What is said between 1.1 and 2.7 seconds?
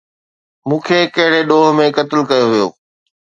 ڪهڙي ڏوهه ۾ قتل ڪيو ويو؟